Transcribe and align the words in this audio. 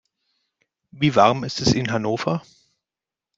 Wie 0.89 1.15
warm 1.15 1.43
ist 1.43 1.61
es 1.61 1.73
in 1.73 1.91
Hannover? 1.91 2.41